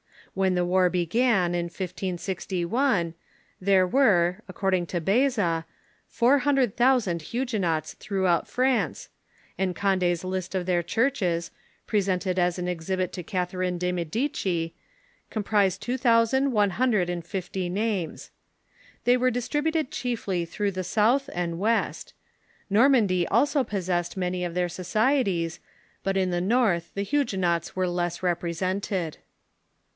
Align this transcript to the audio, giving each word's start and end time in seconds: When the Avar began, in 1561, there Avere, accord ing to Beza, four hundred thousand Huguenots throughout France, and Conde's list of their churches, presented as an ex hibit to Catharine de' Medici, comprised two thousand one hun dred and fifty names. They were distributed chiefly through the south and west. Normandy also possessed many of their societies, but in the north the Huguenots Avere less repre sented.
When 0.33 0.55
the 0.55 0.61
Avar 0.63 0.89
began, 0.89 1.53
in 1.53 1.65
1561, 1.65 3.13
there 3.59 3.87
Avere, 3.87 4.39
accord 4.47 4.73
ing 4.73 4.85
to 4.87 5.01
Beza, 5.01 5.65
four 6.07 6.39
hundred 6.39 6.75
thousand 6.77 7.21
Huguenots 7.21 7.93
throughout 7.95 8.47
France, 8.47 9.09
and 9.59 9.75
Conde's 9.75 10.23
list 10.23 10.55
of 10.55 10.65
their 10.65 10.81
churches, 10.81 11.51
presented 11.85 12.39
as 12.39 12.57
an 12.57 12.67
ex 12.69 12.85
hibit 12.87 13.11
to 13.11 13.23
Catharine 13.23 13.77
de' 13.77 13.91
Medici, 13.91 14.73
comprised 15.29 15.81
two 15.83 15.97
thousand 15.97 16.51
one 16.53 16.71
hun 16.71 16.91
dred 16.91 17.09
and 17.09 17.23
fifty 17.25 17.69
names. 17.69 18.31
They 19.03 19.17
were 19.17 19.31
distributed 19.31 19.91
chiefly 19.91 20.45
through 20.45 20.71
the 20.71 20.83
south 20.85 21.29
and 21.33 21.59
west. 21.59 22.13
Normandy 22.71 23.27
also 23.27 23.63
possessed 23.65 24.15
many 24.17 24.45
of 24.45 24.55
their 24.55 24.69
societies, 24.69 25.59
but 26.03 26.17
in 26.17 26.31
the 26.31 26.41
north 26.41 26.89
the 26.95 27.03
Huguenots 27.03 27.71
Avere 27.71 27.93
less 27.93 28.19
repre 28.19 28.51
sented. 28.55 29.17